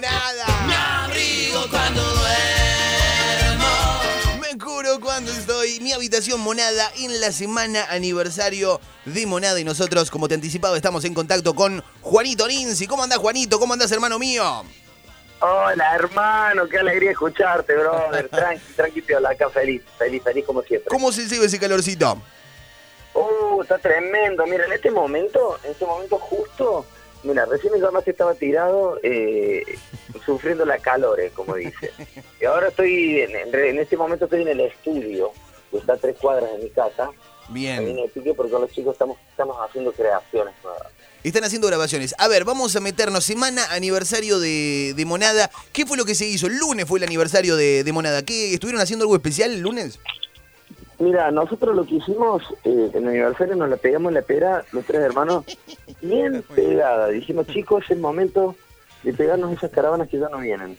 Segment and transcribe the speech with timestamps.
[0.00, 0.66] lo que suena es monada.
[0.66, 3.66] Me abrigo cuando duermo.
[4.40, 5.80] Me curo cuando estoy.
[5.80, 9.60] Mi habitación monada en la semana aniversario de Monada.
[9.60, 12.86] Y nosotros, como te anticipado, estamos en contacto con Juanito Ninzi.
[12.86, 13.58] ¿Cómo andás, Juanito?
[13.58, 14.64] ¿Cómo andás, hermano mío?
[15.42, 18.28] Hola, hermano, qué alegría escucharte, brother.
[18.30, 20.90] Tranqui, tranqui, piola, acá feliz, feliz, feliz como siempre.
[20.90, 22.20] ¿Cómo se lleva ese calorcito?
[23.14, 24.44] Uh, está tremendo.
[24.46, 26.84] Mira, en este momento, en este momento justo,
[27.24, 29.64] mira, recién mi mamá estaba tirado, eh,
[30.24, 31.92] sufriendo la calor, eh, como dice.
[32.40, 35.32] Y ahora estoy, en, en, en este momento estoy en el estudio,
[35.70, 37.10] que está a tres cuadras de mi casa.
[37.42, 37.98] Estoy en Bien.
[37.98, 40.86] el estudio porque con los chicos estamos, estamos haciendo creaciones nuevas.
[41.22, 42.14] Están haciendo grabaciones.
[42.16, 43.24] A ver, vamos a meternos.
[43.24, 45.50] Semana aniversario de, de Monada.
[45.72, 46.46] ¿Qué fue lo que se hizo?
[46.46, 48.24] El lunes fue el aniversario de, de Monada.
[48.24, 48.54] ¿Qué?
[48.54, 49.98] ¿Estuvieron haciendo algo especial el lunes?
[51.00, 54.64] Mira, nosotros lo que hicimos eh, en el aniversario nos la pegamos en la pera,
[54.72, 55.44] los tres hermanos,
[56.02, 57.08] bien pegada.
[57.08, 58.54] Dijimos, chicos, es el momento
[59.02, 60.76] de pegarnos esas caravanas que ya no vienen.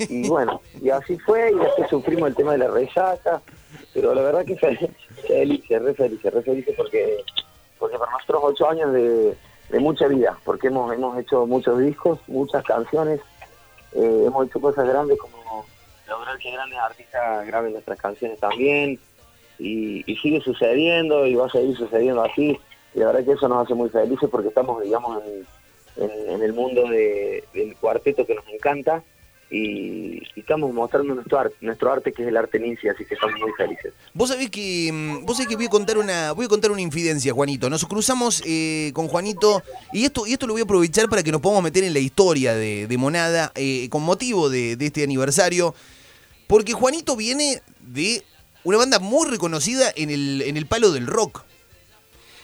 [0.00, 3.40] Y bueno, y así fue, y después sufrimos el tema de la resaca,
[3.94, 4.90] pero la verdad que fe-
[5.28, 7.18] felices, re felices, re felices porque,
[7.78, 9.36] porque para nosotros ocho años de,
[9.70, 13.20] de mucha vida, porque hemos, hemos hecho muchos discos, muchas canciones,
[13.94, 15.64] eh, hemos hecho cosas grandes como
[16.08, 18.98] lograr que grandes artistas graben nuestras canciones también,
[19.58, 22.58] y, y sigue sucediendo y va a seguir sucediendo así
[22.94, 25.22] y la verdad que eso nos hace muy felices porque estamos digamos
[25.96, 29.02] en, en- el mundo de- del cuarteto que nos encanta
[29.50, 33.38] y, estamos mostrando nuestro arte, nuestro arte que es el arte Ninja, así que estamos
[33.38, 33.92] muy felices.
[34.14, 36.80] Vos sabés que mm, vos sabés que voy a contar una voy a contar una
[36.80, 37.68] infidencia, Juanito.
[37.68, 41.30] Nos cruzamos eh, con Juanito y esto y esto lo voy a aprovechar para que
[41.30, 45.74] nos podamos meter en la historia de, Monada eh, con motivo de este aniversario,
[46.46, 48.22] porque Juanito viene de
[48.64, 51.42] una banda muy reconocida en el en el palo del rock.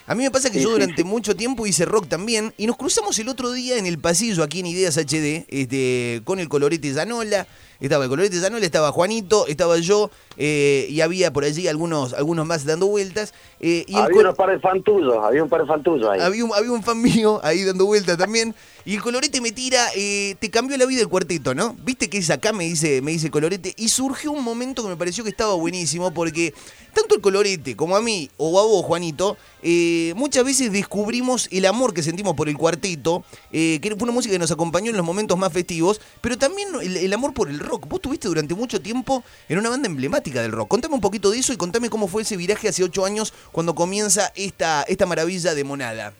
[0.06, 1.04] A mí me pasa que Sí, yo sí, durante sí.
[1.04, 4.60] mucho tiempo hice rock también y nos cruzamos el otro día en el pasillo aquí
[4.60, 7.46] en Ideas HD este, con el colorete Zanola.
[7.80, 12.44] Estaba el colorete Zanola, estaba Juanito, estaba yo eh, y había por allí algunos, algunos
[12.46, 13.32] más dando vueltas.
[13.60, 16.20] eh, y había unos par de fan tuyos, había un par de fan tuyos ahí.
[16.20, 18.54] había un, había un fan mío ahí dando vueltas también.
[18.84, 21.76] Y el colorete me tira, eh, te cambió la vida el cuarteto, ¿no?
[21.84, 23.74] Viste que es acá, me dice, me dice el colorete.
[23.76, 26.54] Y surgió un momento que me pareció que estaba buenísimo, porque
[26.94, 31.66] tanto el colorete como a mí, o a vos, Juanito, eh, muchas veces descubrimos el
[31.66, 34.96] amor que sentimos por el cuarteto, eh, que fue una música que nos acompañó en
[34.96, 37.86] los momentos más festivos, pero también el, el amor por el rock.
[37.86, 40.68] Vos tuviste durante mucho tiempo en una banda emblemática del rock.
[40.68, 43.74] Contame un poquito de eso y contame cómo fue ese viraje hace ocho años cuando
[43.74, 46.12] comienza esta, esta maravilla de Monada.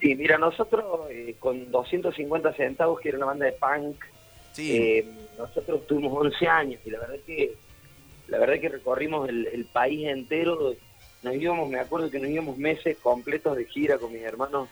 [0.00, 3.96] Sí, mira, nosotros eh, con 250 centavos, que era una banda de punk,
[4.56, 4.74] Sí.
[4.74, 7.54] Eh, nosotros tuvimos 11 años y la verdad que
[8.28, 10.74] la verdad que recorrimos el, el país entero.
[11.22, 14.70] Nos íbamos, me acuerdo que nos íbamos meses completos de gira con mis hermanos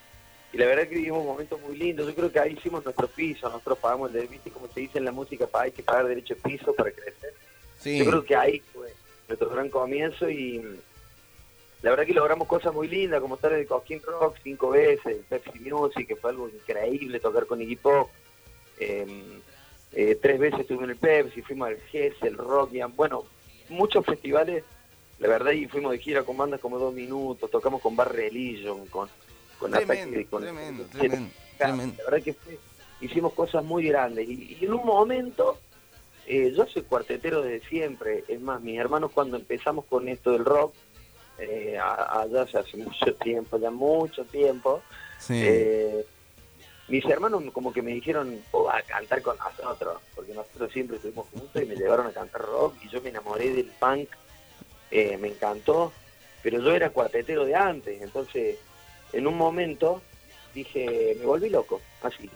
[0.55, 2.07] y la verdad que vivimos momentos muy lindos.
[2.07, 5.05] Yo creo que ahí hicimos nuestro piso, nosotros pagamos el viste como se dice en
[5.05, 7.35] la música, hay que pagar derecho de piso para crecer.
[7.81, 7.99] sí.
[7.99, 8.95] Yo creo que ahí fue
[9.27, 10.63] nuestro gran comienzo y
[11.83, 15.17] la verdad que logramos cosas muy lindas, como estar en el Cosquín Rock cinco veces,
[15.17, 18.09] en Pepsi Music, que fue algo increíble, tocar con Iggy Pop.
[18.79, 19.41] Eh,
[19.93, 23.25] eh, tres veces estuve en el Pepsi, fuimos al GES, el Rock, y, bueno,
[23.71, 24.63] muchos festivales,
[25.19, 28.87] la verdad, y fuimos de gira con bandas como Dos Minutos, tocamos con Bar Religion,
[28.87, 29.09] con,
[29.65, 31.95] con Tremendo, Ataque, con- tremendo, con- tremendo, tremendo.
[32.05, 32.59] La verdad que fue-
[33.01, 35.59] hicimos cosas muy grandes, y, y en un momento
[36.27, 38.25] eh, yo soy cuartetero desde siempre.
[38.29, 40.75] Es más, mis hermanos cuando empezamos con esto del rock,
[41.39, 44.83] eh, allá ya hace mucho tiempo, ya mucho tiempo,
[45.19, 45.41] Sí.
[45.43, 46.05] eh,
[46.89, 51.27] mis hermanos como que me dijeron, "Oh, a cantar con nosotros, porque nosotros siempre estuvimos
[51.33, 54.09] juntos y me llevaron a cantar rock y yo me enamoré del punk,
[54.91, 55.93] eh, me encantó,
[56.43, 58.59] pero yo era cuartetero de antes, entonces
[59.15, 60.03] en un momento
[60.55, 62.31] dije, me volví loco, así.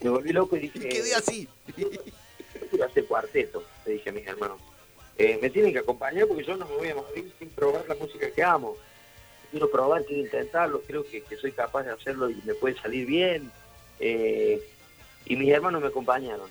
[0.00, 1.48] Me volví loco y dije, Y quedé así.
[1.76, 4.60] yo hacer cuarteto, le dije a mis hermanos.
[5.18, 7.94] Eh, me tienen que acompañar porque yo no me voy a morir sin probar la
[7.94, 8.76] música que amo.
[9.50, 13.06] Quiero probar, quiero intentarlo, creo que, que soy capaz de hacerlo y me puede salir
[13.06, 13.52] bien.
[14.00, 14.62] Eh,
[15.26, 16.50] y mis hermanos me acompañaron.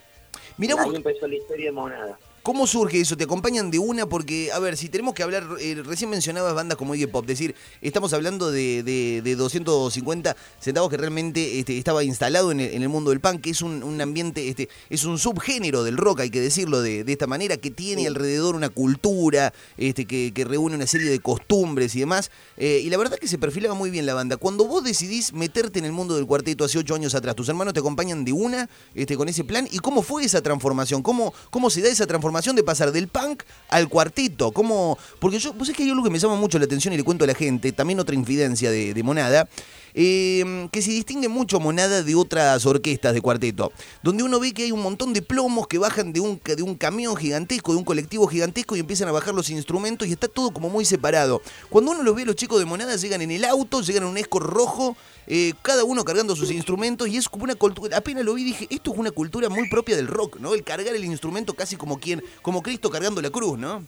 [0.59, 2.19] Ahí vos, empezó la historia de Monada.
[2.43, 3.15] ¿Cómo surge eso?
[3.15, 4.07] ¿Te acompañan de una?
[4.07, 7.53] Porque, a ver, si tenemos que hablar, eh, recién mencionabas bandas como Iggy Pop, decir,
[7.83, 12.81] estamos hablando de, de, de 250 centavos que realmente este, estaba instalado en el, en
[12.81, 16.21] el mundo del punk, que es un, un ambiente, este, es un subgénero del rock,
[16.21, 20.43] hay que decirlo de, de esta manera, que tiene alrededor una cultura, este, que, que
[20.43, 22.31] reúne una serie de costumbres y demás.
[22.57, 24.37] eh, y la verdad que se perfilaba muy bien la banda.
[24.37, 27.75] Cuando vos decidís meterte en el mundo del cuarteto hace ocho años atrás, ¿tus hermanos
[27.75, 29.67] te acompañan de una este, con ese plan?
[29.69, 31.03] ¿Y cómo fue esa transformación?
[31.03, 34.51] ¿Cómo, cómo se da esa transformación de pasar del punk al cuarteto.
[34.51, 34.97] ¿Cómo?
[35.19, 37.03] Porque yo, vos es que hay algo que me llama mucho la atención y le
[37.03, 39.47] cuento a la gente, también otra infidencia de, Monada.
[39.93, 44.63] eh, que se distingue mucho Monada de otras orquestas de cuarteto, donde uno ve que
[44.63, 47.83] hay un montón de plomos que bajan de un, de un camión gigantesco, de un
[47.83, 51.41] colectivo gigantesco y empiezan a bajar los instrumentos y está todo como muy separado.
[51.69, 54.17] Cuando uno los ve, los chicos de Monada llegan en el auto, llegan en un
[54.17, 54.95] escort rojo,
[55.27, 58.67] eh, cada uno cargando sus instrumentos y es como una cultura, apenas lo vi dije,
[58.69, 60.53] esto es una cultura muy propia del rock, ¿no?
[60.53, 63.85] El cargar el instrumento casi como quien, como Cristo cargando la cruz, ¿no?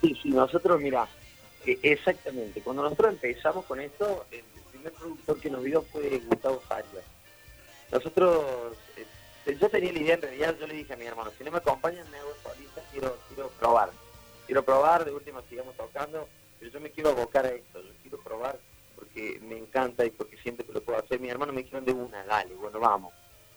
[0.00, 1.08] Sí, sí, nosotros, mira,
[1.64, 2.60] eh, exactamente.
[2.60, 7.04] Cuando nosotros empezamos con esto, el primer productor que nos vio fue Gustavo Farias.
[7.92, 11.44] Nosotros, eh, yo tenía la idea, en realidad, yo le dije a mi hermano, si
[11.44, 13.90] no me acompañan, me hago solista, quiero, quiero probar.
[14.46, 16.28] Quiero probar, de última sigamos tocando,
[16.58, 18.58] pero yo me quiero abocar a esto, yo quiero probar
[19.12, 21.20] porque me encanta y porque siempre que lo puedo hacer.
[21.20, 23.12] Mi hermano me dijeron de una, dale, bueno, vamos.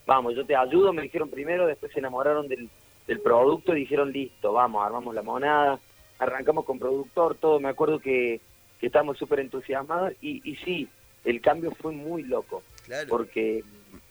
[0.06, 2.70] Vamos, yo te ayudo, me dijeron primero, después se enamoraron del,
[3.08, 5.80] del producto y dijeron, listo, vamos, armamos la monada,
[6.20, 8.40] arrancamos con productor, todo, me acuerdo que,
[8.80, 10.88] que estábamos súper entusiasmados y, y sí,
[11.24, 13.08] el cambio fue muy loco, Claro.
[13.10, 13.64] porque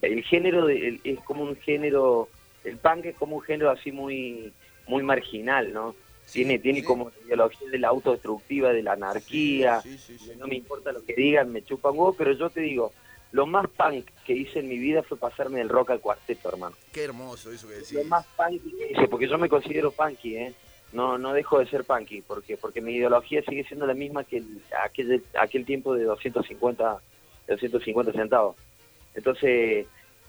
[0.03, 2.29] el género de- el- es como un género,
[2.65, 4.53] el punk es como un género así muy
[4.87, 5.95] muy marginal, ¿no?
[6.27, 6.87] Sí, tiene tiene sí.
[6.87, 9.99] como la ideología de la autodestructiva, de la anarquía, Sí,
[10.39, 12.93] no me importa lo que digan, me chupan huevo, pero yo te digo,
[13.33, 16.77] lo más punk que hice en mi vida fue pasarme del rock al cuarteto, hermano.
[16.93, 17.93] Qué hermoso eso que decís.
[17.93, 18.55] Lo más que
[18.91, 20.55] hice, porque yo me considero punky, ¿eh?
[20.93, 24.37] No, no dejo de ser punky, porque porque mi ideología sigue siendo la misma que
[24.39, 27.01] el- aquel, aquel tiempo de 250,
[27.49, 28.57] de 250 centavos.
[29.15, 29.87] Entonces,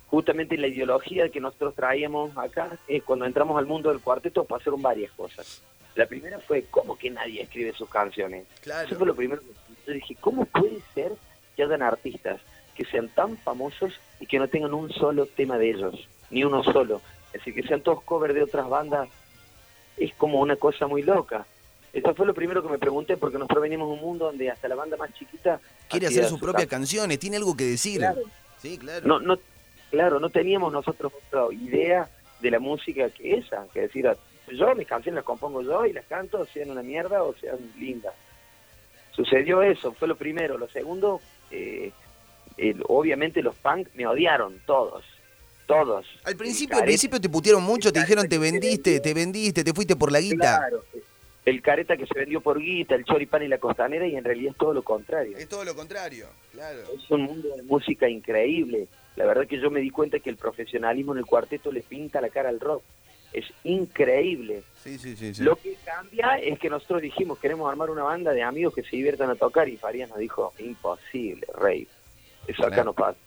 [0.08, 4.82] justamente la ideología que nosotros traíamos acá es cuando entramos al mundo del cuarteto pasaron
[4.82, 5.62] varias cosas.
[5.96, 8.46] La primera fue, ¿cómo que nadie escribe sus canciones?
[8.62, 8.86] Claro.
[8.86, 9.46] Eso fue lo primero que
[9.86, 11.12] yo dije, ¿cómo puede ser
[11.56, 12.40] que hayan artistas
[12.76, 16.08] que sean tan famosos y que no tengan un solo tema de ellos?
[16.30, 17.00] Ni uno solo.
[17.28, 19.08] Es decir, que sean todos covers de otras bandas.
[19.96, 21.46] Es como una cosa muy loca.
[21.92, 24.68] Eso fue lo primero que me pregunté, porque nosotros venimos de un mundo donde hasta
[24.68, 25.58] la banda más chiquita...
[25.88, 27.98] Quiere hacer sus propias can- canciones, tiene algo que decir.
[28.00, 28.20] Claro.
[28.60, 29.06] Sí, claro.
[29.06, 29.38] No, no,
[29.90, 32.06] claro, no teníamos nosotros otra idea
[32.40, 34.06] de la música que esa, que decir,
[34.52, 38.14] yo mis canciones las compongo yo y las canto, sean una mierda o sean lindas.
[39.12, 40.58] Sucedió eso, fue lo primero.
[40.58, 41.20] Lo segundo,
[41.50, 41.90] eh,
[42.56, 45.04] el- obviamente los punk me odiaron, todos,
[45.66, 46.06] todos.
[46.24, 49.96] Al principio, al principio te putearon mucho, te dijeron te vendiste, te vendiste, te fuiste
[49.96, 50.58] por la guita.
[50.58, 50.84] Claro,
[51.46, 54.52] el careta que se vendió por guita, el choripán y la costanera, y en realidad
[54.52, 55.36] es todo lo contrario.
[55.38, 56.80] Es todo lo contrario, claro.
[56.94, 58.88] Es un mundo de música increíble.
[59.16, 62.20] La verdad que yo me di cuenta que el profesionalismo en el cuarteto le pinta
[62.20, 62.82] la cara al rock.
[63.36, 64.62] Es increíble.
[64.82, 65.42] Sí, sí, sí.
[65.42, 68.96] Lo que cambia es que nosotros dijimos, queremos armar una banda de amigos que se
[68.96, 71.86] diviertan a tocar y Farías nos dijo, imposible, Rey.
[72.46, 73.18] Eso acá no pasa.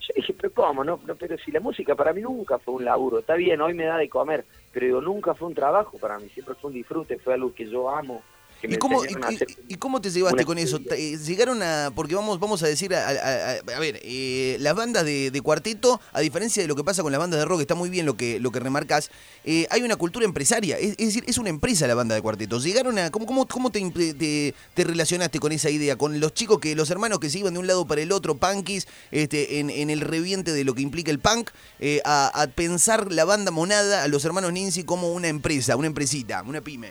[0.00, 0.84] Yo dije, pero ¿cómo?
[0.84, 3.18] No, no, pero si la música para mí nunca fue un laburo.
[3.18, 6.28] Está bien, hoy me da de comer, pero digo, nunca fue un trabajo para mí.
[6.28, 8.22] Siempre fue un disfrute, fue algo que yo amo.
[8.60, 9.02] Que ¿Y cómo,
[9.68, 10.80] y, cómo te llevaste con eso?
[10.90, 15.30] Eh, Llegaron a, porque vamos, vamos a decir, a, a- ver, eh, las bandas de,
[15.30, 17.88] de cuarteto, a diferencia de lo que pasa con las bandas de rock, está muy
[17.88, 19.10] bien lo que, lo que remarcas,
[19.44, 22.58] eh, hay una cultura empresaria, es, es decir, es una empresa la banda de cuarteto.
[22.58, 25.94] Llegaron a, ¿cómo, cómo, cómo te, te, te relacionaste con esa idea?
[25.96, 28.34] Con los chicos que, los hermanos que se iban de un lado para el otro,
[28.36, 32.48] punkis, este, en, en el reviente de lo que implica el punk, eh, a, a
[32.48, 36.90] pensar la banda monada, a los hermanos Nincy como una empresa, una empresita, una pyme.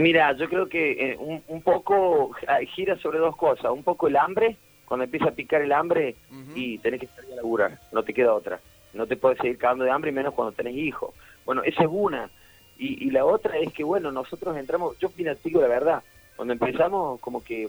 [0.00, 3.70] Mira, yo creo que eh, un, un poco eh, gira sobre dos cosas.
[3.70, 6.16] Un poco el hambre, cuando empieza a picar el hambre
[6.54, 8.60] y tenés que salir a laburar, no te queda otra.
[8.94, 11.14] No te puedes seguir cagando de hambre, y menos cuando tenés hijos.
[11.44, 12.30] Bueno, esa es una.
[12.78, 16.02] Y, y la otra es que, bueno, nosotros entramos, yo te digo la verdad,
[16.34, 17.68] cuando empezamos como que,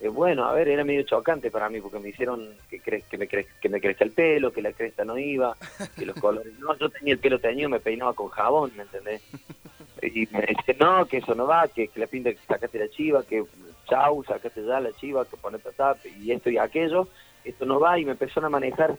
[0.00, 3.18] eh, bueno, a ver, era medio chocante para mí porque me hicieron que, cre que,
[3.18, 5.54] me cre que me crezca el pelo, que la cresta no iba,
[5.94, 9.22] que los colores, no, yo tenía el pelo teñido, me peinaba con jabón, ¿me entendés?
[10.08, 12.88] y me dice no, que eso no va, que, que la pinta que sacaste la
[12.88, 13.44] chiva, que
[13.88, 17.08] chau, sacaste ya la chiva, que ponete tap y esto y aquello,
[17.44, 18.96] esto no va y me empezaron a manejar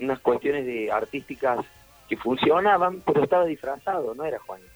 [0.00, 1.64] unas cuestiones de artísticas
[2.08, 4.70] que funcionaban, pero estaba disfrazado, no era Juanito.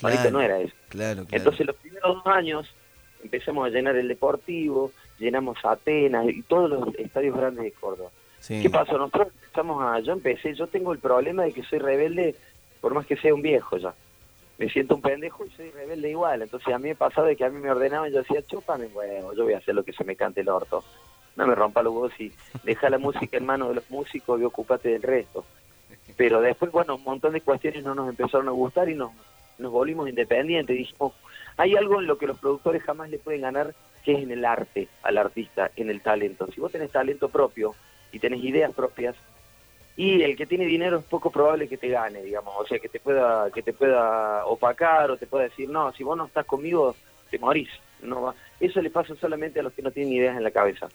[0.00, 0.74] Juanito no era eso.
[0.88, 1.28] Claro, claro.
[1.30, 2.74] Entonces los primeros dos años
[3.22, 8.10] empezamos a llenar el Deportivo, llenamos Atenas y todos los estadios grandes de Córdoba.
[8.38, 8.60] Sí.
[8.60, 8.98] ¿Qué pasó?
[8.98, 10.00] Nosotros empezamos a...
[10.00, 12.34] Yo empecé, yo tengo el problema de que soy rebelde
[12.80, 13.94] por más que sea un viejo ya.
[14.62, 16.40] Me siento un pendejo y soy rebelde igual.
[16.40, 18.86] Entonces a mí me pasaba de que a mí me ordenaban y yo decía, chúpame
[18.86, 20.84] huevo, yo voy a hacer lo que se me cante el orto.
[21.34, 24.44] No me rompa los huevos y deja la música en manos de los músicos y
[24.44, 25.44] ocupate del resto.
[26.16, 29.10] Pero después, bueno, un montón de cuestiones no nos empezaron a gustar y nos,
[29.58, 30.76] nos volvimos independientes.
[30.76, 31.12] Dijimos,
[31.56, 34.44] hay algo en lo que los productores jamás le pueden ganar, que es en el
[34.44, 36.46] arte, al artista, en el talento.
[36.54, 37.74] Si vos tenés talento propio
[38.12, 39.16] y tenés ideas propias,
[39.96, 42.88] y el que tiene dinero es poco probable que te gane, digamos, o sea, que
[42.88, 46.46] te pueda que te pueda opacar o te pueda decir, no, si vos no estás
[46.46, 46.96] conmigo,
[47.30, 47.68] te morís.
[48.02, 48.34] No va.
[48.58, 50.88] Eso le pasa solamente a los que no tienen ideas en la cabeza.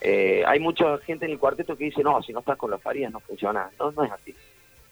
[0.00, 2.82] Eh, hay mucha gente en el cuarteto que dice, no, si no estás con los
[2.82, 3.70] Farías no funciona.
[3.78, 4.34] No, no es así.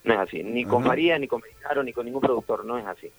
[0.04, 0.42] No es así.
[0.42, 0.84] Ni con.
[0.84, 2.64] Farías, ni con Mexicano, ni con ningún productor.
[2.64, 3.10] No es así.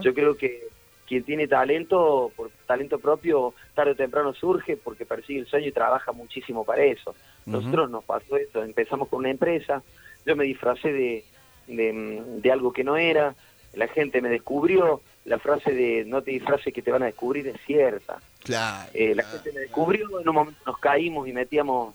[0.00, 0.66] Yo creo que
[1.06, 5.72] quien tiene talento, por talento propio, tarde o temprano surge porque persigue el sueño y
[5.72, 7.14] trabaja muchísimo para eso.
[7.46, 9.82] Nosotros nos pasó esto, empezamos con una empresa,
[10.26, 11.24] yo me disfracé de,
[11.66, 13.34] de, de algo que no era,
[13.74, 17.46] la gente me descubrió, la frase de no te disfraces que te van a descubrir
[17.48, 18.18] es cierta.
[18.44, 18.90] Claro.
[18.94, 19.38] Eh, la claro.
[19.38, 21.94] gente me descubrió, en un momento nos caímos y metíamos,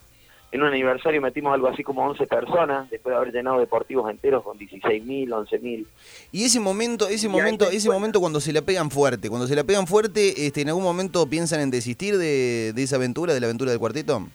[0.52, 4.44] en un aniversario metimos algo así como 11 personas, después de haber llenado deportivos enteros
[4.44, 5.86] con 16.000, 11.000.
[6.32, 7.94] Y ese momento, ese Y momento, ese cuenta.
[7.94, 11.28] momento cuando se la pegan fuerte, cuando se la pegan fuerte, este, ¿en algún momento
[11.28, 14.28] piensan en desistir de, de esa aventura, de la aventura del cuarteto?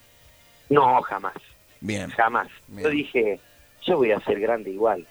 [0.68, 1.34] No, jamás.
[1.80, 2.10] Bien.
[2.10, 2.48] Jamás.
[2.68, 2.84] Bien.
[2.84, 3.40] Yo dije,
[3.82, 5.06] yo voy a ser grande igual.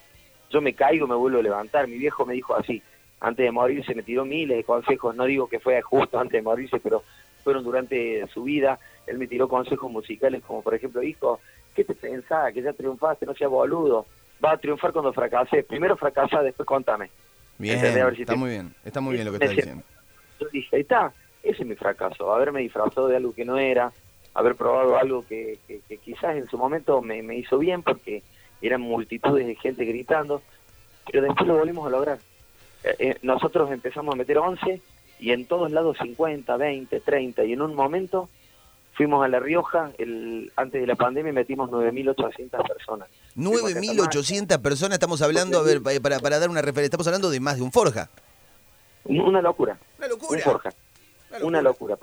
[0.49, 1.87] Yo me caigo, me vuelvo a levantar.
[1.87, 2.81] Mi viejo me dijo así,
[3.19, 5.15] antes de morirse me tiró miles de consejos.
[5.15, 7.03] No digo que fue justo antes de morirse, pero
[7.43, 8.79] fueron durante su vida.
[9.05, 11.39] Él me tiró consejos musicales como, por ejemplo, hijo,
[11.75, 12.53] ¿qué te pensás?
[12.53, 14.05] Que ya triunfaste, no seas boludo.
[14.43, 15.65] Va a triunfar cuando fracases.
[15.65, 17.09] Primero fracasa, después contame.
[17.57, 17.79] Bien,
[18.15, 19.81] si está te- muy bien, está muy bien lo que Me está siento.
[19.81, 19.97] diciendo.
[20.39, 21.11] Yo dije, ahí está,
[21.41, 23.91] ese es mi fracaso, haberme disfrazado de algo que no era,
[24.39, 28.23] haber probado algo que, que- que quizás en su momento me, me hizo bien porque
[28.61, 30.41] eran multitudes de gente gritando,
[31.05, 32.19] pero después lo volvimos a lograr.
[32.83, 34.81] Eh, eh, nosotros empezamos a meter 11
[35.19, 38.29] y en todos lados 50, 20, 30 y en un momento
[38.93, 43.09] fuimos a La Rioja, el, antes de la pandemia metimos 9.800 personas.
[43.35, 44.11] Fuimos a Catamarca.
[44.19, 47.39] 9.800 personas, estamos hablando, a ver, pa- para, para dar una referencia, estamos hablando de
[47.39, 48.09] más de un Forja.
[49.05, 49.77] Una locura.
[49.97, 50.41] Una Un locura.
[50.43, 50.69] Forja.
[51.41, 51.97] Una locura.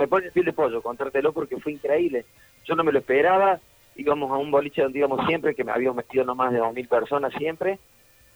[0.00, 2.24] Me pone el piel de pollo contártelo porque fue increíble.
[2.64, 3.60] Yo no me lo esperaba.
[3.94, 6.88] Íbamos a un boliche donde íbamos siempre, que me habíamos metido no más de 2.000
[6.88, 7.78] personas siempre.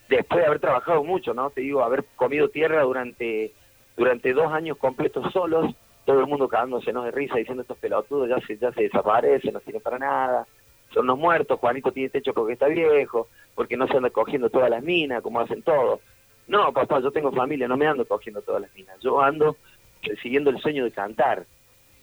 [0.08, 1.50] Después de haber trabajado mucho, ¿no?
[1.50, 3.52] Te digo, haber comido tierra durante
[3.96, 7.04] durante dos años completos solos, todo el mundo cagándose ¿no?
[7.04, 10.46] de risa, diciendo estos pelotudos ya se, ya se desaparecen, no sirven para nada,
[10.92, 14.70] son los muertos, Juanito tiene techo porque está viejo, porque no se anda cogiendo todas
[14.70, 16.00] las minas, como hacen todos.
[16.46, 19.56] No, papá, yo tengo familia, no me ando cogiendo todas las minas, yo ando
[20.22, 21.46] siguiendo el sueño de cantar.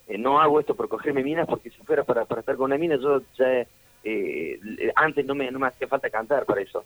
[0.08, 2.77] Eh, no hago esto por cogerme minas, porque si fuera para, para estar con una
[2.77, 3.65] mina, yo ya,
[4.03, 4.60] eh,
[4.96, 6.84] antes no me, no me hacía falta cantar para eso.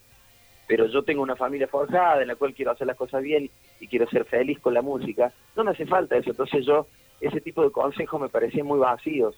[0.67, 3.88] Pero yo tengo una familia forjada en la cual quiero hacer las cosas bien y
[3.88, 5.31] quiero ser feliz con la música.
[5.55, 6.31] No me hace falta eso.
[6.31, 6.88] Entonces yo,
[7.22, 9.36] ese tipo de consejos me parecían muy vacíos.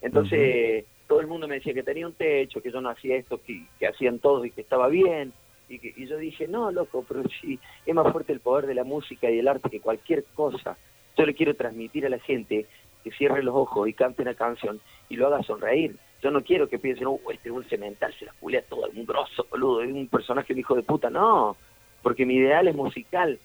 [0.00, 3.40] Entonces todo el mundo me decía que tenía un techo, que yo no hacía esto,
[3.44, 5.32] que, que hacían todos y que estaba bien.
[5.68, 8.74] Y, que, y yo dije, no, loco, pero si es más fuerte el poder de
[8.74, 10.76] la música y el arte que cualquier cosa.
[11.16, 12.66] Yo le quiero transmitir a la gente
[13.02, 15.96] que cierre los ojos y cante una canción y lo haga sonreír.
[16.22, 19.06] Yo no quiero que piensen, oh, este es un cemental, se la culea todo, un
[19.06, 21.10] grosso, boludo, es un personaje un hijo de puta.
[21.10, 21.56] No,
[22.02, 23.38] porque mi ideal es musical.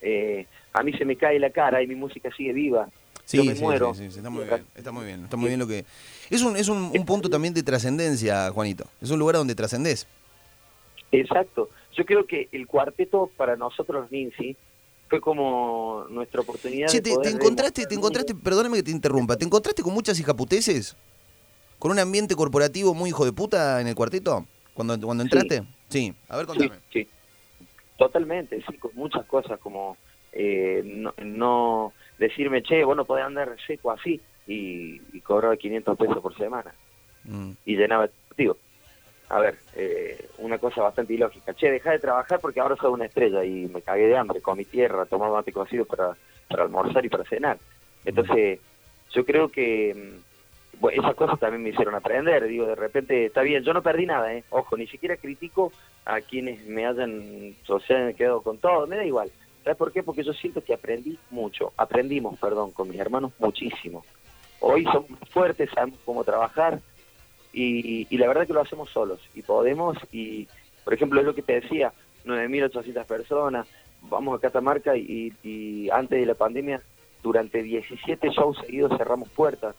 [0.00, 2.88] Eh, a mí se me cae la cara y mi música sigue viva.
[3.24, 3.94] Sí, Yo me sí, muero.
[3.94, 5.84] sí, sí, está muy bien, está muy bien, está muy bien lo que...
[6.30, 8.86] Es un, es un, un punto también de trascendencia, Juanito.
[9.00, 10.06] Es un lugar donde trascendés.
[11.12, 11.70] Exacto.
[11.96, 14.56] Yo creo que el cuarteto para nosotros Nincy
[15.08, 19.36] fue como nuestra oportunidad de te, te poder encontraste, te encontraste, perdóname que te interrumpa,
[19.36, 20.96] ¿te encontraste con muchas hijaputeces?
[21.80, 24.46] ¿Con un ambiente corporativo muy hijo de puta en el cuarteto?
[24.74, 25.62] Cuando, cuando entraste?
[25.88, 26.14] Sí.
[26.28, 26.80] A ver, Sí, contame.
[26.92, 27.08] sí.
[27.98, 29.96] Totalmente, sí, con muchas cosas como
[30.32, 35.98] eh, no, no decirme, che, vos no podés andar seco así y, y cobraba 500
[35.98, 36.74] pesos por semana
[37.24, 37.50] Mm.
[37.66, 38.56] y llenaba el deportivo.
[39.30, 41.54] A ver, eh, una cosa bastante ilógica.
[41.54, 44.64] Che, deja de trabajar porque ahora soy una estrella y me cagué de hambre, comí
[44.64, 46.16] tierra, tomaba mate cocido para,
[46.48, 47.56] para almorzar y para cenar.
[48.04, 48.58] Entonces,
[49.12, 49.94] yo creo que
[50.82, 52.44] mm, esas cosas también me hicieron aprender.
[52.48, 54.42] Digo, de repente, está bien, yo no perdí nada, ¿eh?
[54.50, 55.72] Ojo, ni siquiera critico
[56.04, 59.30] a quienes me hayan, o se hayan quedado con todo, me da igual.
[59.62, 60.02] ¿Sabes por qué?
[60.02, 64.04] Porque yo siento que aprendí mucho, aprendimos, perdón, con mis hermanos muchísimo.
[64.58, 66.80] Hoy somos fuertes, sabemos cómo trabajar
[67.52, 70.48] y, y la verdad que lo hacemos solos y podemos y,
[70.84, 71.92] por ejemplo, es lo que te decía,
[72.24, 73.66] 9.800 personas,
[74.02, 76.82] vamos a Catamarca y, y antes de la pandemia,
[77.22, 79.74] durante 17 shows seguidos cerramos puertas.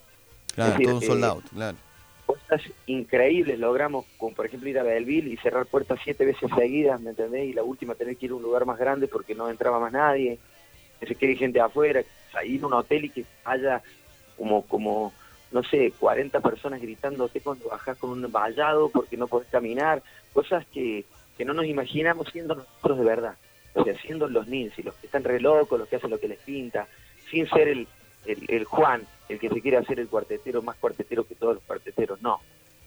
[0.53, 1.77] Claro, Es decir, todo un sold eh, out, claro.
[2.25, 6.99] cosas increíbles logramos, como por ejemplo ir a Belleville y cerrar puertas siete veces seguidas,
[7.01, 7.49] ¿me entendés?
[7.49, 9.93] Y la última tener que ir a un lugar más grande porque no entraba más
[9.93, 10.39] nadie,
[10.99, 13.81] que se quede gente afuera, o sea, ir a un hotel y que haya
[14.37, 15.13] como, como
[15.51, 20.01] no sé, 40 personas gritándote cuando bajás con un vallado porque no podés caminar,
[20.33, 21.05] cosas que,
[21.37, 23.35] que no nos imaginamos siendo nosotros de verdad,
[23.73, 26.27] o sea, siendo los Nilsi, los que están re locos, los que hacen lo que
[26.27, 26.87] les pinta,
[27.29, 27.87] sin ser el,
[28.25, 31.63] el, el Juan, el que se quiere hacer el cuartetero más cuartetero que todos los
[31.63, 32.39] cuarteteros, no.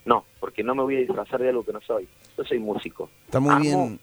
[0.04, 2.06] No, porque no me voy a disfrazar de algo que no soy.
[2.36, 3.08] Yo soy músico.
[3.24, 4.00] Está muy Amo bien.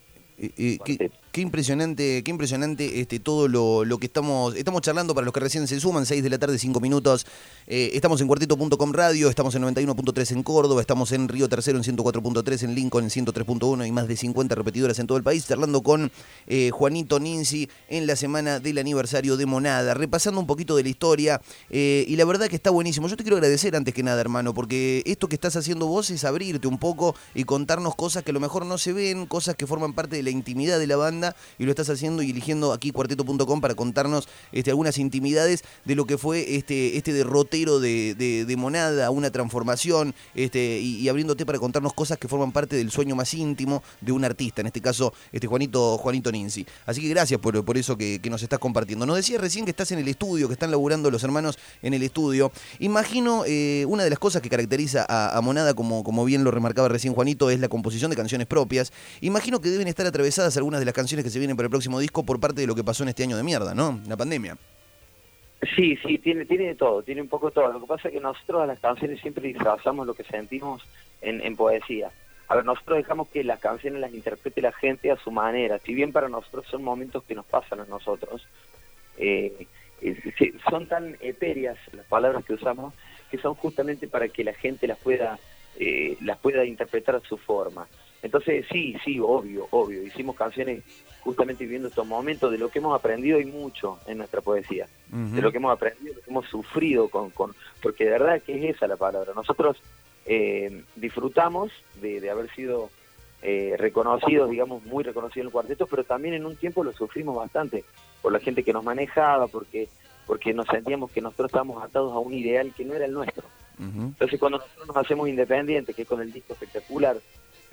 [0.56, 1.15] Qué, Cuarteto.
[1.32, 5.68] Qué impresionante, qué impresionante este todo lo, que estamos estamos charlando para los que recién
[5.68, 7.26] se suman, 6 de la tarde, 5 minutos.
[7.68, 11.84] Eh, estamos en cuarteto.com radio, estamos en 91.3 en Córdoba, estamos en Río Tercero en
[11.84, 15.82] 104.3, en Lincoln en 103.1 y más de 50 repetidoras en todo el país, charlando
[15.82, 16.12] con
[16.48, 20.90] eh, Juanito Ninzi en la semana del aniversario de Monada, repasando un poquito de la
[20.90, 23.08] historia eh, y la verdad que está buenísimo.
[23.08, 26.26] Yo te quiero agradecer antes que nada, hermano, porque esto que estás haciendo vos es
[26.26, 29.66] abrirte un poco y contarnos cosas que a lo mejor no se ven, cosas que
[29.66, 31.21] forman parte de la intimidad de la banda
[31.58, 36.06] y lo estás haciendo y eligiendo aquí cuarteto.com para contarnos este, algunas intimidades de lo
[36.06, 41.94] que fue este, este derrotero de, de- Monada, una transformación este, y, abriéndote para contarnos
[41.94, 45.48] cosas que forman parte del sueño más íntimo de un artista, en este caso este
[45.48, 46.66] Juanito, Juanito Ninzi.
[46.86, 49.06] Así que gracias por, por eso que, nos estás compartiendo.
[49.06, 52.04] Nos decías recién que estás en el estudio, que están laburando los hermanos en el
[52.04, 52.51] estudio.
[52.80, 56.51] Imagino eh, una de las cosas que caracteriza a, a Monada, como, como bien lo
[56.51, 58.92] remarcaba recién Juanito, es la composición de canciones propias.
[59.22, 62.00] Imagino que deben estar atravesadas algunas de las canciones que se vienen para el próximo
[62.00, 64.00] disco por parte de lo que pasó en este año de mierda, ¿no?
[64.08, 64.58] La pandemia.
[65.75, 67.72] Sí, sí, tiene, tiene de todo, tiene un poco de todo.
[67.72, 70.82] Lo que pasa es que nosotros a las canciones siempre disfrazamos lo que sentimos
[71.22, 72.10] en, en poesía.
[72.48, 75.77] A ver, nosotros dejamos que las canciones las interprete la gente a su manera.
[75.80, 78.46] Si bien para nosotros son momentos que nos pasan a nosotros,
[79.18, 79.68] eh,
[80.01, 82.94] eh, son tan etéreas las palabras que usamos
[83.30, 85.39] que son justamente para que la gente las pueda
[85.80, 87.88] eh, las pueda interpretar a su forma.
[88.24, 90.04] Entonces, sí, sí, obvio, obvio.
[90.04, 90.84] Hicimos canciones
[91.22, 95.42] justamente viviendo estos momentos de lo que hemos aprendido y mucho en nuestra poesía de
[95.42, 98.75] lo que hemos aprendido, lo que hemos sufrido con, con porque de verdad que es
[98.75, 99.34] esa la palabra.
[99.36, 99.78] Nosotros
[100.25, 102.90] eh, disfrutamos de, de haber sido
[103.44, 107.36] eh, reconocidos, digamos, muy reconocidos en el cuarteto, pero también en un tiempo lo sufrimos
[107.36, 107.84] bastante
[108.22, 109.90] por la gente que nos manejaba, porque
[110.28, 113.44] porque nos sentíamos que nosotros estábamos atados a un ideal que no era el nuestro.
[113.80, 117.18] Entonces cuando nosotros nos hacemos independientes, que es con el disco espectacular,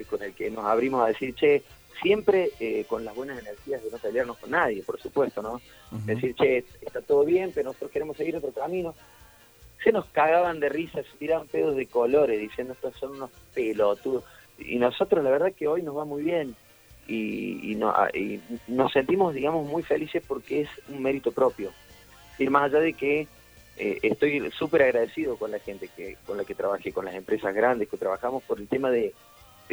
[0.05, 1.63] con el que nos abrimos a decir, che,
[2.03, 5.61] siempre eh, con las buenas energías de no pelearnos con nadie, por supuesto, ¿no?
[6.07, 8.95] Decir, che, está todo bien, pero nosotros queremos seguir otro camino.
[9.83, 14.25] Se nos cagaban de risa, se tiraban pedos de colores, diciendo, estos son unos pelotudos.
[14.59, 16.55] Y nosotros, la verdad, que hoy nos va muy bien.
[17.07, 21.73] Y, y, no- ah, y nos sentimos, digamos, muy felices porque es un mérito propio.
[22.39, 23.27] Y más allá de que
[23.77, 27.55] eh, estoy súper agradecido con la gente que con la que trabajé, con las empresas
[27.55, 29.15] grandes que trabajamos, por el tema de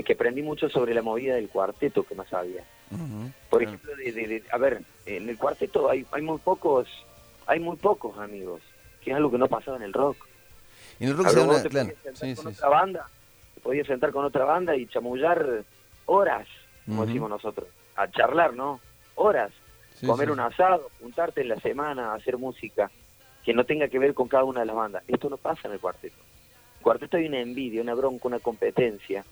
[0.04, 2.64] que aprendí mucho sobre la movida del cuarteto que más había.
[2.92, 3.32] Ujú.
[3.50, 3.76] Por Claro.
[3.78, 6.88] ejemplo, de, de- de- a ver, en el cuarteto hay, hay muy pocos,
[7.48, 8.62] hay muy pocos amigos,
[9.02, 10.18] que es algo que no pasaba en el rock.
[11.00, 11.90] En el rock se te claro.
[12.14, 12.58] Sí, con sí, sí.
[12.58, 13.08] otra banda,
[13.54, 15.64] te podías sentar con otra banda y chamullar
[16.06, 16.48] horas,
[16.86, 18.80] como decimos nosotros, a charlar, ¿no?
[19.16, 19.52] Horas,
[19.96, 20.34] Sí, comer sí.
[20.34, 22.92] un asado, juntarte en la semana, hacer música
[23.46, 25.04] que no tenga que ver con cada una de las bandas.
[25.08, 26.16] Esto no pasa en el cuarteto.
[26.18, 29.24] En el cuarteto hay una envidia, una bronca, una competencia,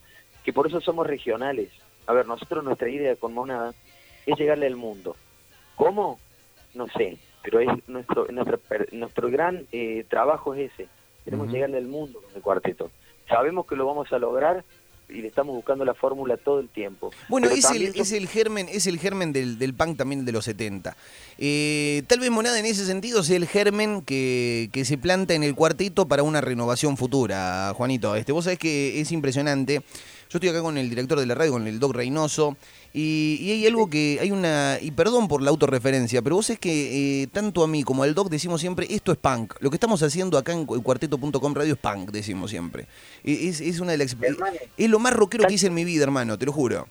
[0.43, 1.71] que por eso somos regionales.
[2.06, 3.73] A ver, nosotros nuestra idea con Monada
[4.25, 5.15] es llegarle al mundo.
[5.75, 6.19] ¿Cómo?
[6.73, 8.60] No sé, pero es nuestro nuestro,
[8.91, 10.88] nuestro gran eh, trabajo es ese.
[11.23, 12.91] Queremos llegarle al mundo con el cuarteto.
[13.27, 14.65] Sabemos que lo vamos a lograr
[15.10, 17.12] y le estamos buscando la fórmula todo el tiempo.
[17.29, 20.45] Bueno, es el, es el germen, es el germen del, del punk también de los
[20.45, 20.95] 70.
[21.38, 25.43] Eh, tal vez Monada en ese sentido sea el germen que, que se planta en
[25.43, 28.15] el cuarteto para una renovación futura, Juanito.
[28.15, 29.82] Este, vos sabés que es impresionante.
[30.30, 32.58] Yo estoy acá con el director de la radio, con el Doc Reynoso,
[32.92, 36.58] y, y hay algo que, hay una, y perdón por la autorreferencia, pero vos es
[36.60, 39.54] que eh, tanto a mí como al Doc decimos siempre, esto es punk.
[39.60, 42.88] Lo que estamos haciendo acá en cu- cuarteto.com radio es punk, decimos siempre.
[43.24, 44.16] E- Es, es una de las...
[44.22, 44.58] Hermano.
[44.78, 46.88] Es lo más rockero que hice en mi vida, hermano, te lo juro.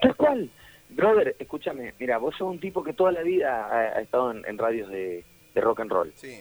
[0.00, 0.50] Tal cual.
[0.90, 4.44] Brother, escúchame, mira, vos sos un tipo que toda la vida ha, ha estado en,
[4.46, 6.12] en radios de, de rock and roll.
[6.16, 6.40] Sí.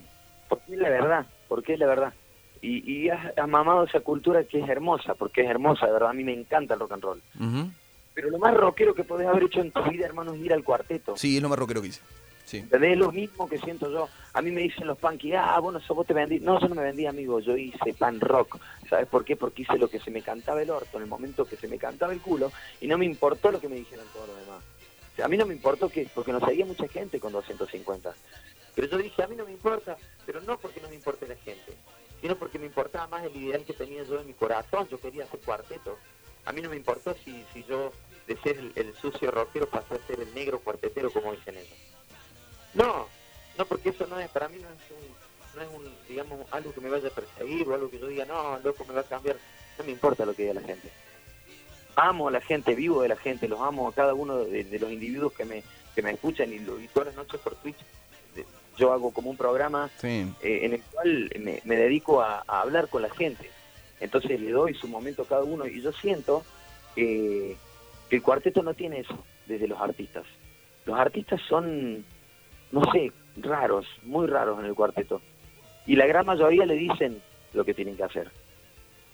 [0.50, 2.14] Porque es la verdad, porque es la verdad.
[2.62, 6.10] Y, y has, has mamado esa cultura que es hermosa, porque es hermosa, de verdad,
[6.10, 7.22] a mí me encanta el rock and roll.
[8.14, 10.64] Pero lo más rockero que podés haber hecho en tu vida, hermano, es ir al
[10.64, 11.16] cuarteto.
[11.18, 12.02] Sí, es lo más rockero que hice.
[12.52, 14.08] Es lo mismo que siento yo.
[14.34, 16.40] A mí me dicen los punky, ah, bueno, eso vos te vendí.
[16.40, 18.58] No, yo no me vendí, amigo, yo hice pan rock.
[18.90, 19.36] ¿Sabes por qué?
[19.36, 21.78] Porque hice lo que se me cantaba el orto en el momento que se me
[21.78, 24.64] cantaba el culo y no me importó lo que me dijeron todos los demás.
[25.12, 28.14] O sea, a mí no me importó que, porque nos seguía mucha gente con 250.
[28.76, 31.36] Pero yo dije, a mí no me importa, pero no porque no me importe la
[31.36, 31.74] gente,
[32.22, 34.88] sino porque me importaba más el ideal que tenía yo en mi corazón.
[34.90, 35.98] Yo quería hacer cuarteto.
[36.46, 37.92] A mí no me importó si, si yo,
[38.26, 41.78] de ser el, sucio rockero, pasé a ser el negro cuartetero, como dicen ellos.
[42.74, 43.08] No,
[43.58, 46.74] no, porque eso no es, para mí no es un, no es un, digamos, algo
[46.74, 49.04] que me vaya a perseguir o algo que yo diga, no, loco, me va a
[49.04, 49.38] cambiar.
[49.78, 50.90] No me importa lo que diga la gente.
[51.96, 54.92] Amo a la gente, vivo de la gente, los amo a cada uno de, los
[54.92, 55.64] individuos que me,
[55.96, 57.78] que me escuchan y, y todas las noches por Twitch.
[58.78, 60.26] Yo hago como un programa Sí.
[60.42, 63.50] eh, en el cual me, me dedico a, a hablar con la gente.
[64.00, 66.44] entonces le doy su momento a cada uno y yo siento
[66.96, 67.56] eh,
[68.10, 70.24] que el cuarteto no tiene eso desde los artistas.
[70.86, 72.06] Los artistas son,
[72.72, 75.22] no sé, raros, muy raros en el cuarteto.
[75.86, 77.22] Y la gran mayoría le dicen
[77.54, 78.30] lo que tienen que hacer.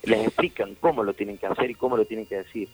[0.03, 2.67] Les explican cómo lo tienen que hacer y cómo lo tienen que decir.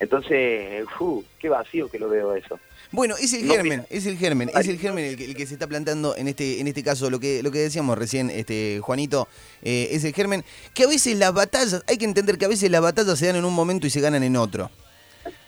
[0.00, 2.58] Entonces, fu, qué vacío que lo veo eso.
[2.90, 5.46] Bueno, es el No, germen, es el germen, es el germen el que, el que
[5.46, 8.80] se está plantando en este, en este caso, lo que, lo que decíamos recién, este,
[8.82, 9.28] Juanito,
[9.62, 12.70] eh, es el germen, que a veces las batallas, hay que entender que a veces
[12.70, 14.70] las batallas se dan en un momento y se ganan en otro.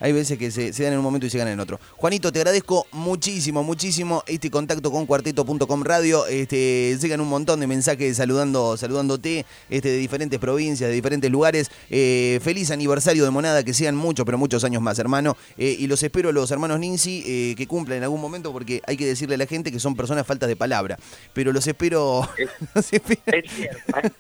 [0.01, 1.81] Hay veces que se, se dan en un momento y se ganan en otro.
[1.97, 6.27] Juanito, te agradezco muchísimo, muchísimo este contacto con cuarteto.com radio.
[6.27, 11.71] Este, llegan un montón de mensajes saludando, saludándote este, de diferentes provincias, de diferentes lugares.
[11.91, 15.37] Eh, feliz aniversario de Monada, que sean muchos, pero muchos años más, hermano.
[15.57, 18.83] Eh, y los espero a los hermanos Ninzi eh, que cumplan en algún momento, porque
[18.87, 20.99] hay que decirle a la gente que son personas faltas de palabra.
[21.33, 22.29] Pero los espero.
[22.75, 24.11] los espero- Es cierto, ¿eh?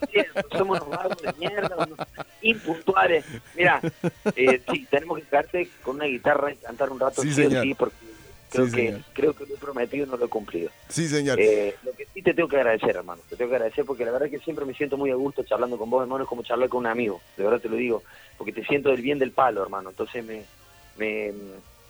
[0.00, 0.58] es cierto.
[0.58, 1.88] Somos vagos de mierda,
[2.42, 3.24] impuntuales.
[3.56, 3.80] Mira,
[4.36, 7.62] eh, sí, tenemos que quedarte con una guitarra y cantar un rato, Sí, señor.
[7.62, 7.96] sí, porque
[8.50, 9.00] creo, Sí, que, señor.
[9.12, 10.70] creo que lo he prometido y no lo he cumplido.
[10.88, 11.38] Sí, señor.
[11.40, 13.22] Eh, lo que sí te tengo que agradecer, hermano.
[13.28, 15.42] Te tengo que agradecer porque la verdad es que siempre me siento muy a gusto
[15.42, 16.24] charlando con vos, hermano.
[16.24, 17.20] Es como charlar con un amigo.
[17.36, 18.02] De verdad te lo digo.
[18.38, 19.90] Porque te siento del bien del palo, hermano.
[19.90, 20.42] Entonces me,
[20.98, 21.32] me,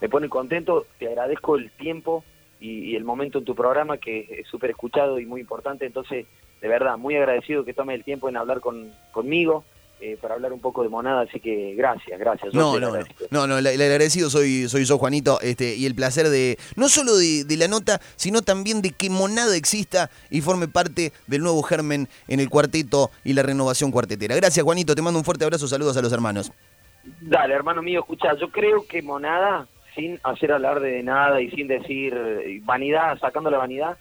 [0.01, 0.87] me pone contento.
[0.99, 2.25] Te agradezco el tiempo
[2.61, 5.85] y, y el momento en tu programa que es súper escuchado y muy importante.
[5.87, 6.27] Entonces,
[6.61, 9.65] de verdad, muy agradecido que tomes el tiempo en hablar con, conmigo
[10.03, 11.23] eh, para hablar un poco de monada.
[11.23, 12.53] Así que gracias, gracias.
[12.53, 12.99] No, no, no,
[13.31, 16.89] no, no, el el agradecido soy, soy yo, Juanito, este, y el placer de, no
[16.89, 21.43] solo de, de la nota, sino también de que Monada exista y forme parte del
[21.43, 24.35] nuevo germen en el cuarteto y la renovación cuartetera.
[24.35, 26.51] Gracias, Juanito, te mando un fuerte abrazo, saludos a los hermanos.
[27.21, 31.69] Dale, hermano mío, escucha, yo creo que Monada, sin hacer alarde de nada y sin
[31.69, 33.97] decir eh, vanidad, sacando la vanidad,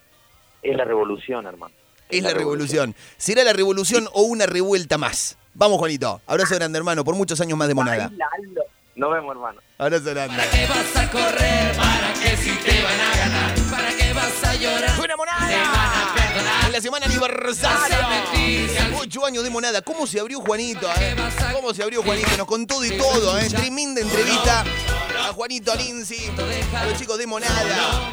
[0.64, 1.74] es la revolución, hermano.
[2.10, 2.94] Es la revolución.
[3.18, 5.38] ¿Será la revolución o una revuelta más?
[5.54, 6.22] Vamos, Juanito.
[6.28, 8.08] Abrazo grande, hermano, por muchos años más de Monada.
[8.10, 8.62] Bailalo.
[8.96, 9.62] Nos vemos, hermano.
[9.78, 10.36] Abrazo grande.
[10.38, 11.76] ¿Para qué vas a correr?
[11.76, 13.56] ¿Para qué si te van a ganar?
[13.72, 14.98] ¿Para qué vas a llorar?
[14.98, 16.14] ¡Buena Te van a Monada!
[16.14, 16.66] perdonar.
[16.66, 17.98] En la semana aniversario.
[19.00, 19.82] Ocho años de monada.
[19.82, 20.88] ¿Cómo se abrió Juanito?
[21.00, 21.16] eh?
[21.54, 22.30] ¿Cómo se abrió Juanito?
[22.38, 23.50] Nos contó de todo, ¿eh?
[23.50, 24.64] Tremenda entrevista
[25.28, 26.30] a Juanito Alinzi,
[26.76, 28.12] a los chicos de monada.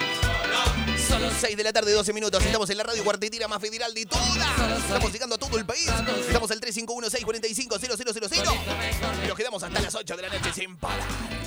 [1.18, 2.44] Solo 6 de la tarde, 12 minutos.
[2.44, 4.84] Estamos en la radio cuartetera más federal de todas.
[4.84, 5.88] Estamos llegando a todo el país.
[6.28, 9.24] Estamos al 351-645-0000.
[9.24, 11.00] Y nos quedamos hasta las 8 de la noche sin parar.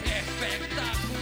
[0.04, 1.21] espectacular.